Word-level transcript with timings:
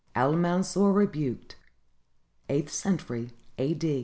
AL 0.15 0.33
MANSUR 0.33 0.91
REBUKED 0.93 1.57
[Eighth 2.49 2.71
century 2.73 3.33
a. 3.59 3.75